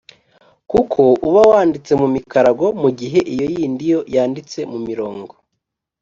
kuko 0.71 0.99
uba 1.27 1.41
wanditse 1.49 1.91
mu 2.01 2.07
mikarago 2.15 2.67
mu 2.81 2.89
gihe 2.99 3.19
iyo 3.33 3.45
yindi 3.53 3.83
yo 3.93 3.99
yanditse 4.15 4.59
mu 4.71 4.79
mirongo. 4.87 5.33